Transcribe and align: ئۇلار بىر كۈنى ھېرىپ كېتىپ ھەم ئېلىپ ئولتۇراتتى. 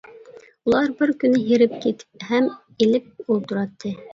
ئۇلار 0.69 0.87
بىر 1.01 1.13
كۈنى 1.25 1.43
ھېرىپ 1.49 1.77
كېتىپ 1.85 2.27
ھەم 2.33 2.51
ئېلىپ 2.57 3.29
ئولتۇراتتى. 3.31 3.97